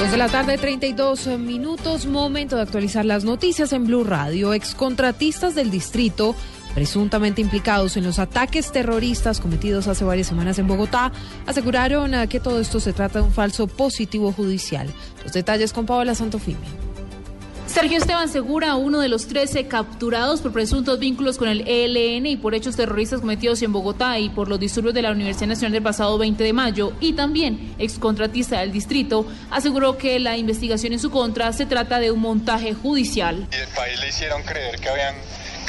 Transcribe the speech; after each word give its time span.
Dos 0.00 0.12
de 0.12 0.16
la 0.16 0.28
tarde, 0.30 0.56
32 0.56 1.26
minutos, 1.38 2.06
momento 2.06 2.56
de 2.56 2.62
actualizar 2.62 3.04
las 3.04 3.24
noticias 3.24 3.74
en 3.74 3.84
Blue 3.84 4.02
Radio. 4.02 4.54
Excontratistas 4.54 5.54
del 5.54 5.70
distrito 5.70 6.34
presuntamente 6.74 7.42
implicados 7.42 7.98
en 7.98 8.04
los 8.04 8.18
ataques 8.18 8.72
terroristas 8.72 9.40
cometidos 9.40 9.88
hace 9.88 10.04
varias 10.04 10.28
semanas 10.28 10.58
en 10.58 10.66
Bogotá, 10.66 11.12
aseguraron 11.44 12.14
eh, 12.14 12.28
que 12.28 12.40
todo 12.40 12.60
esto 12.60 12.80
se 12.80 12.94
trata 12.94 13.18
de 13.18 13.26
un 13.26 13.32
falso 13.32 13.66
positivo 13.66 14.32
judicial. 14.32 14.88
Los 15.22 15.34
detalles 15.34 15.74
con 15.74 15.84
Paola 15.84 16.14
Santofimio. 16.14 16.89
Sergio 17.72 17.98
Esteban 17.98 18.28
Segura, 18.28 18.74
uno 18.74 18.98
de 18.98 19.08
los 19.08 19.28
13 19.28 19.68
capturados 19.68 20.40
por 20.40 20.52
presuntos 20.52 20.98
vínculos 20.98 21.38
con 21.38 21.48
el 21.48 21.62
ELN 21.68 22.26
y 22.26 22.36
por 22.36 22.52
hechos 22.52 22.74
terroristas 22.74 23.20
cometidos 23.20 23.62
en 23.62 23.72
Bogotá 23.72 24.18
y 24.18 24.28
por 24.28 24.48
los 24.48 24.58
disturbios 24.58 24.92
de 24.92 25.02
la 25.02 25.12
Universidad 25.12 25.46
Nacional 25.46 25.74
del 25.74 25.82
pasado 25.84 26.18
20 26.18 26.42
de 26.42 26.52
mayo, 26.52 26.92
y 26.98 27.12
también 27.12 27.76
excontratista 27.78 28.58
del 28.58 28.72
distrito, 28.72 29.24
aseguró 29.52 29.96
que 29.96 30.18
la 30.18 30.36
investigación 30.36 30.94
en 30.94 30.98
su 30.98 31.12
contra 31.12 31.52
se 31.52 31.64
trata 31.64 32.00
de 32.00 32.10
un 32.10 32.20
montaje 32.20 32.74
judicial. 32.74 33.46
El 33.52 33.68
país 33.68 34.00
le 34.00 34.08
hicieron 34.08 34.42
creer 34.42 34.80
que 34.80 34.88
habían 34.88 35.14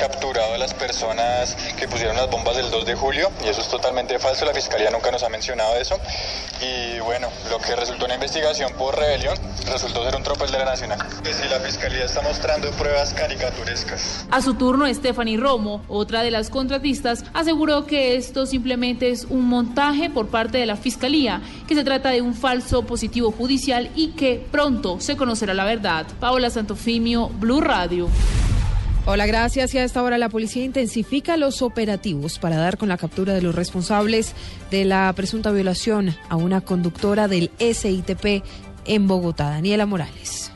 capturado 0.02 0.56
a 0.56 0.58
las 0.58 0.74
personas 0.74 1.56
que 1.78 1.88
pusieron 1.88 2.18
las 2.18 2.28
bombas 2.28 2.58
del 2.58 2.72
2 2.72 2.88
de 2.88 2.96
julio 2.96 3.30
y 3.46 3.50
eso 3.50 3.62
es 3.62 3.68
totalmente 3.68 4.18
falso, 4.18 4.46
la 4.46 4.54
Fiscalía 4.54 4.90
nunca 4.90 5.12
nos 5.12 5.22
ha 5.22 5.30
mencionado 5.30 5.76
eso 5.76 5.96
y 6.60 7.00
bueno, 7.02 7.28
lo 7.52 7.60
que 7.60 7.76
resultó 7.76 8.06
una 8.06 8.16
investigación 8.16 8.74
por 8.80 8.98
rebelión 8.98 9.38
resultó 9.72 10.04
ser 10.04 10.16
un 10.16 10.24
tropel 10.24 10.50
de 10.50 10.58
la 10.58 10.66
Nacional. 10.66 10.98
Si 11.24 11.48
la 11.48 11.60
Fiscalía 11.60 12.06
está 12.06 12.24
mostrando 12.24 12.72
pruebas 12.72 13.14
caricaturescas. 13.14 14.26
A 14.32 14.42
su 14.42 14.56
turno, 14.56 14.92
Stephanie 14.92 15.38
Romo, 15.38 15.84
otra 15.88 16.24
de 16.24 16.32
las 16.32 16.50
contratistas, 16.50 17.24
aseguró 17.34 17.86
que 17.86 18.16
esto 18.16 18.48
simplemente 18.48 19.12
es 19.12 19.26
un 19.26 19.48
montaje 19.48 20.10
por 20.10 20.30
parte 20.30 20.58
de 20.58 20.66
la 20.66 20.78
Fiscalía, 20.78 21.44
que 21.68 21.76
se 21.76 21.84
trata 21.84 22.10
de 22.10 22.22
un 22.22 22.34
falso 22.34 22.88
positivo 22.88 23.32
judicial 23.32 23.92
y 23.96 24.14
que 24.14 24.44
pronto 24.52 25.00
se 25.00 25.16
conocerá 25.16 25.54
la 25.54 25.66
verdad. 25.66 26.08
Paola 26.20 26.50
Santofimio, 26.50 27.30
Blue 27.30 27.62
Radio. 27.62 28.10
Hola, 29.08 29.26
gracias. 29.26 29.74
Y 29.74 29.80
a 29.80 29.84
esta 29.84 30.04
hora 30.04 30.20
la 30.20 30.30
policía 30.30 30.64
intensifica 30.64 31.36
los 31.36 31.64
operativos 31.64 32.38
para 32.38 32.58
dar 32.58 32.78
con 32.78 32.88
la 32.88 32.98
captura 32.98 33.34
de 33.34 33.42
los 33.42 33.56
responsables 33.56 34.36
de 34.70 34.86
la 34.86 35.12
presunta 35.16 35.52
violación 35.52 36.16
a 36.30 36.36
una 36.36 36.62
conductora 36.62 37.28
del 37.28 37.50
SITP 37.58 38.44
en 38.86 39.08
Bogotá, 39.08 39.50
Daniela 39.50 39.88
Morales. 39.88 40.52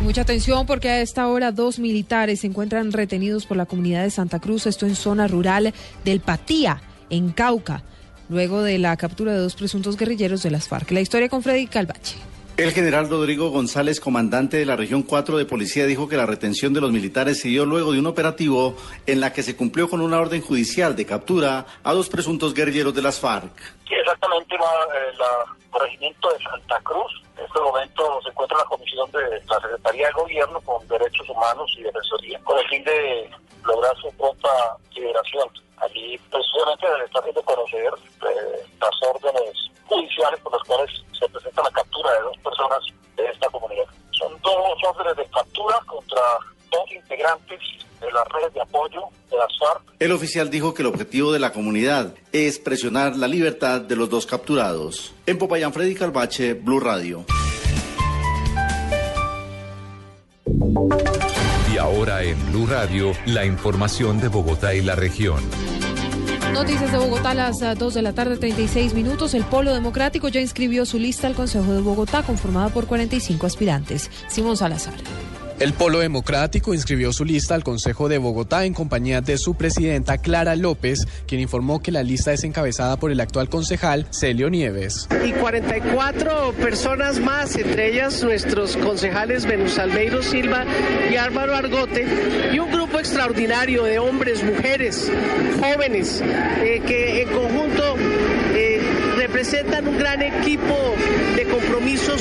Mucha 0.00 0.22
atención 0.22 0.66
porque 0.66 0.88
a 0.88 1.00
esta 1.00 1.26
hora 1.26 1.50
dos 1.50 1.78
militares 1.78 2.40
se 2.40 2.46
encuentran 2.46 2.92
retenidos 2.92 3.46
por 3.46 3.56
la 3.56 3.66
comunidad 3.66 4.04
de 4.04 4.10
Santa 4.10 4.38
Cruz, 4.38 4.66
esto 4.66 4.86
en 4.86 4.94
zona 4.94 5.26
rural 5.26 5.74
del 6.04 6.20
Patía, 6.20 6.80
en 7.10 7.30
Cauca, 7.30 7.82
luego 8.28 8.62
de 8.62 8.78
la 8.78 8.96
captura 8.96 9.32
de 9.32 9.38
dos 9.38 9.56
presuntos 9.56 9.96
guerrilleros 9.96 10.42
de 10.42 10.50
las 10.50 10.68
FARC. 10.68 10.90
La 10.92 11.00
historia 11.00 11.28
con 11.28 11.42
Freddy 11.42 11.66
Calvache. 11.66 12.27
El 12.58 12.72
general 12.72 13.08
Rodrigo 13.08 13.50
González, 13.50 14.00
comandante 14.00 14.56
de 14.56 14.66
la 14.66 14.74
región 14.74 15.04
4 15.04 15.38
de 15.38 15.44
policía, 15.44 15.86
dijo 15.86 16.08
que 16.08 16.16
la 16.16 16.26
retención 16.26 16.74
de 16.74 16.80
los 16.80 16.90
militares 16.90 17.40
se 17.40 17.46
dio 17.46 17.64
luego 17.64 17.92
de 17.92 18.00
un 18.00 18.06
operativo 18.06 18.74
en 19.06 19.20
la 19.20 19.32
que 19.32 19.44
se 19.44 19.54
cumplió 19.54 19.88
con 19.88 20.00
una 20.00 20.18
orden 20.18 20.42
judicial 20.42 20.96
de 20.96 21.06
captura 21.06 21.66
a 21.84 21.92
dos 21.92 22.08
presuntos 22.08 22.54
guerrilleros 22.54 22.92
de 22.96 23.02
las 23.02 23.20
FARC. 23.20 23.52
Exactamente, 23.88 24.56
el 24.56 25.80
regimiento 25.80 26.32
de 26.32 26.42
Santa 26.42 26.80
Cruz. 26.80 27.22
En 27.36 27.44
este 27.44 27.60
momento 27.60 28.20
se 28.24 28.30
encuentra 28.30 28.58
la 28.58 28.64
comisión 28.64 29.08
de 29.12 29.40
la 29.46 29.60
Secretaría 29.60 30.08
de 30.08 30.12
Gobierno 30.14 30.60
con 30.62 30.88
Derechos 30.88 31.28
Humanos 31.28 31.72
y 31.78 31.84
Defensoría, 31.84 32.40
con 32.40 32.58
el 32.58 32.68
fin 32.68 32.82
de 32.82 33.30
lograr 33.64 33.96
su 33.98 34.10
pronta 34.16 34.48
liberación. 34.96 35.48
Allí 35.76 36.18
precisamente 36.28 36.86
se 36.98 37.04
está 37.04 37.20
haciendo 37.20 37.42
conocer 37.42 37.92
eh, 38.22 38.66
las 38.80 39.14
órdenes 39.14 39.70
judiciales 39.88 40.40
por 40.40 40.52
las 40.52 40.62
cuales 40.66 40.90
se 41.18 41.28
presenta 41.28 41.62
la 41.62 41.70
captura 41.70 42.12
de 42.12 42.20
dos 42.20 42.36
personas 42.38 42.78
de 43.16 43.26
esta 43.26 43.48
comunidad. 43.48 43.84
Son 44.12 44.32
dos 44.42 44.78
órdenes 44.86 45.16
de 45.16 45.26
captura 45.26 45.76
contra 45.86 46.22
dos 46.70 46.92
integrantes 46.94 47.60
de 48.00 48.12
las 48.12 48.28
redes 48.28 48.54
de 48.54 48.60
apoyo 48.60 49.00
de 49.30 49.36
las 49.36 49.58
FARC. 49.58 49.82
El 49.98 50.12
oficial 50.12 50.50
dijo 50.50 50.74
que 50.74 50.82
el 50.82 50.88
objetivo 50.88 51.32
de 51.32 51.38
la 51.38 51.52
comunidad 51.52 52.14
es 52.32 52.58
presionar 52.58 53.16
la 53.16 53.26
libertad 53.26 53.80
de 53.80 53.96
los 53.96 54.08
dos 54.08 54.26
capturados. 54.26 55.12
En 55.26 55.38
Popayán, 55.38 55.72
Freddy 55.72 55.94
Calvache, 55.94 56.54
Blue 56.54 56.80
Radio. 56.80 57.24
Y 61.72 61.78
ahora 61.78 62.22
en 62.22 62.52
Blue 62.52 62.66
Radio, 62.66 63.12
la 63.26 63.44
información 63.44 64.20
de 64.20 64.28
Bogotá 64.28 64.74
y 64.74 64.82
la 64.82 64.94
región. 64.94 65.42
Noticias 66.52 66.90
de 66.90 66.98
Bogotá 66.98 67.30
a 67.30 67.34
las 67.34 67.58
2 67.60 67.64
ah, 67.64 67.94
de 67.94 68.02
la 68.02 68.12
tarde, 68.12 68.36
36 68.36 68.94
minutos. 68.94 69.34
El 69.34 69.44
Polo 69.44 69.72
Democrático 69.72 70.28
ya 70.28 70.40
inscribió 70.40 70.86
su 70.86 70.98
lista 70.98 71.26
al 71.26 71.34
Consejo 71.34 71.72
de 71.72 71.80
Bogotá, 71.80 72.22
conformada 72.22 72.70
por 72.70 72.86
45 72.86 73.46
aspirantes. 73.46 74.10
Simón 74.28 74.56
Salazar. 74.56 74.94
El 75.60 75.72
Polo 75.72 75.98
Democrático 75.98 76.72
inscribió 76.72 77.12
su 77.12 77.24
lista 77.24 77.56
al 77.56 77.64
Consejo 77.64 78.08
de 78.08 78.18
Bogotá 78.18 78.64
en 78.64 78.74
compañía 78.74 79.22
de 79.22 79.38
su 79.38 79.56
presidenta 79.56 80.18
Clara 80.18 80.54
López, 80.54 81.00
quien 81.26 81.40
informó 81.40 81.82
que 81.82 81.90
la 81.90 82.04
lista 82.04 82.32
es 82.32 82.44
encabezada 82.44 82.96
por 82.96 83.10
el 83.10 83.18
actual 83.18 83.48
concejal 83.48 84.06
Celio 84.10 84.50
Nieves. 84.50 85.08
Y 85.26 85.32
44 85.32 86.52
personas 86.52 87.18
más, 87.18 87.56
entre 87.56 87.92
ellas 87.92 88.22
nuestros 88.22 88.76
concejales 88.76 89.46
Venus 89.46 89.80
Almeiro 89.80 90.22
Silva 90.22 90.64
y 91.10 91.16
Álvaro 91.16 91.56
Argote, 91.56 92.06
y 92.52 92.58
un 92.60 92.70
grupo 92.70 93.00
extraordinario 93.00 93.82
de 93.82 93.98
hombres, 93.98 94.44
mujeres, 94.44 95.10
jóvenes, 95.58 96.22
eh, 96.62 96.80
que 96.86 97.22
en 97.22 97.28
conjunto 97.30 97.96
representan 99.18 99.86
un 99.86 99.98
gran 99.98 100.22
equipo 100.22 100.94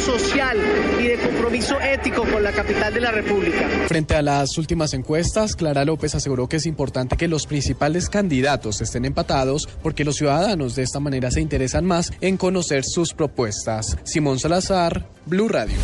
social 0.08 0.58
y 1.02 1.04
de 1.04 1.18
compromiso 1.18 1.82
ético 1.82 2.24
con 2.24 2.42
la 2.42 2.54
capital 2.54 2.94
de 2.94 3.02
la 3.02 3.12
República. 3.12 3.68
Frente 3.88 4.16
a 4.16 4.22
las 4.22 4.58
últimas 4.58 4.94
encuestas, 4.94 5.54
Clara 5.54 5.84
López 5.84 6.16
aseguró 6.16 6.48
que 6.48 6.56
es 6.56 6.66
importante 6.66 7.18
que 7.18 7.28
los 7.28 7.46
principales 7.46 8.08
candidatos 8.10 8.80
estén 8.80 9.04
empatados 9.04 9.68
porque 9.84 10.06
los 10.06 10.16
ciudadanos 10.16 10.76
de 10.76 10.84
esta 10.84 11.02
manera 11.02 11.30
se 11.30 11.42
interesan 11.42 11.84
más 11.84 12.14
en 12.22 12.38
conocer 12.38 12.86
sus 12.86 13.14
propuestas. 13.14 13.98
Simón 14.06 14.40
Salazar, 14.40 15.10
Blue 15.26 15.50
Radio. 15.50 15.76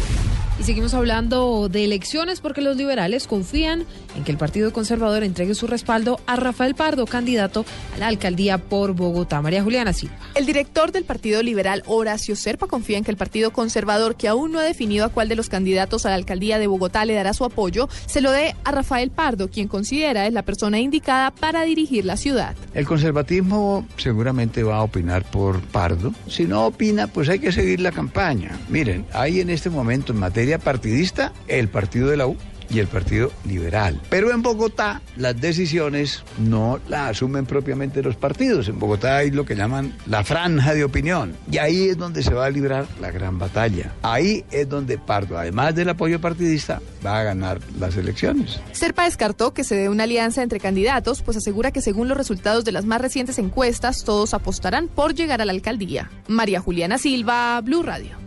Y 0.59 0.63
seguimos 0.63 0.93
hablando 0.93 1.67
de 1.67 1.83
elecciones 1.83 2.39
porque 2.39 2.61
los 2.61 2.77
liberales 2.77 3.25
confían 3.27 3.85
en 4.15 4.23
que 4.23 4.31
el 4.31 4.37
Partido 4.37 4.71
Conservador 4.71 5.23
entregue 5.23 5.55
su 5.55 5.65
respaldo 5.65 6.19
a 6.27 6.35
Rafael 6.35 6.75
Pardo, 6.75 7.07
candidato 7.07 7.65
a 7.95 7.97
la 7.97 8.07
alcaldía 8.07 8.59
por 8.59 8.93
Bogotá. 8.93 9.41
María 9.41 9.63
Juliana 9.63 9.93
Silva. 9.93 10.15
El 10.35 10.45
director 10.45 10.91
del 10.91 11.05
Partido 11.05 11.41
Liberal, 11.41 11.81
Horacio 11.87 12.35
Serpa, 12.35 12.67
confía 12.67 12.99
en 12.99 13.03
que 13.03 13.09
el 13.09 13.17
Partido 13.17 13.51
Conservador, 13.51 14.15
que 14.15 14.27
aún 14.27 14.51
no 14.51 14.59
ha 14.59 14.63
definido 14.63 15.05
a 15.05 15.09
cuál 15.09 15.27
de 15.27 15.35
los 15.35 15.49
candidatos 15.49 16.05
a 16.05 16.09
la 16.09 16.15
alcaldía 16.15 16.59
de 16.59 16.67
Bogotá 16.67 17.03
le 17.03 17.15
dará 17.15 17.33
su 17.33 17.45
apoyo, 17.45 17.89
se 18.05 18.21
lo 18.21 18.31
dé 18.31 18.55
a 18.63 18.71
Rafael 18.71 19.09
Pardo, 19.09 19.49
quien 19.49 19.67
considera 19.67 20.27
es 20.27 20.33
la 20.33 20.43
persona 20.43 20.79
indicada 20.79 21.31
para 21.31 21.63
dirigir 21.63 22.05
la 22.05 22.15
ciudad. 22.15 22.55
El 22.75 22.85
conservatismo 22.85 23.87
seguramente 23.97 24.61
va 24.61 24.77
a 24.77 24.83
opinar 24.83 25.23
por 25.23 25.61
Pardo. 25.61 26.13
Si 26.27 26.45
no 26.45 26.67
opina, 26.67 27.07
pues 27.07 27.27
hay 27.27 27.39
que 27.39 27.51
seguir 27.51 27.79
la 27.79 27.91
campaña. 27.91 28.51
Miren, 28.69 29.05
hay 29.13 29.39
en 29.39 29.49
este 29.49 29.71
momento 29.71 30.13
en 30.13 30.19
materia 30.19 30.52
partidista 30.59 31.33
el 31.47 31.67
partido 31.67 32.09
de 32.09 32.17
la 32.17 32.27
U 32.27 32.37
y 32.73 32.79
el 32.79 32.87
Partido 32.87 33.31
Liberal. 33.45 33.99
Pero 34.09 34.31
en 34.31 34.41
Bogotá 34.41 35.01
las 35.15 35.39
decisiones 35.39 36.23
no 36.39 36.79
las 36.87 37.11
asumen 37.11 37.45
propiamente 37.45 38.01
los 38.01 38.15
partidos. 38.15 38.67
En 38.67 38.79
Bogotá 38.79 39.17
hay 39.17 39.31
lo 39.31 39.45
que 39.45 39.55
llaman 39.55 39.95
la 40.07 40.23
franja 40.23 40.73
de 40.73 40.83
opinión. 40.83 41.35
Y 41.51 41.59
ahí 41.59 41.89
es 41.89 41.97
donde 41.97 42.23
se 42.23 42.33
va 42.33 42.45
a 42.45 42.49
librar 42.49 42.87
la 42.99 43.11
gran 43.11 43.37
batalla. 43.37 43.93
Ahí 44.01 44.43
es 44.51 44.67
donde 44.67 44.97
Pardo, 44.97 45.37
además 45.37 45.75
del 45.75 45.89
apoyo 45.89 46.19
partidista, 46.19 46.81
va 47.05 47.19
a 47.19 47.23
ganar 47.23 47.59
las 47.79 47.95
elecciones. 47.95 48.59
Serpa 48.71 49.05
descartó 49.05 49.53
que 49.53 49.63
se 49.63 49.75
dé 49.75 49.89
una 49.89 50.03
alianza 50.03 50.41
entre 50.41 50.59
candidatos, 50.59 51.21
pues 51.21 51.37
asegura 51.37 51.71
que 51.71 51.81
según 51.81 52.07
los 52.07 52.17
resultados 52.17 52.65
de 52.65 52.71
las 52.71 52.85
más 52.85 53.01
recientes 53.01 53.37
encuestas, 53.37 54.03
todos 54.03 54.33
apostarán 54.33 54.87
por 54.87 55.13
llegar 55.13 55.41
a 55.41 55.45
la 55.45 55.51
alcaldía. 55.51 56.09
María 56.27 56.59
Juliana 56.59 56.97
Silva, 56.97 57.61
Blue 57.61 57.83
Radio. 57.83 58.22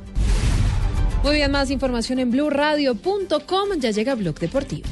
Muy 1.27 1.35
bien, 1.35 1.51
más 1.51 1.73
información 1.73 2.21
en 2.21 2.31
blueradio.com. 2.31 3.81
Ya 3.81 3.91
llega 3.91 4.15
Blog 4.15 4.39
Deportivo. 4.39 4.87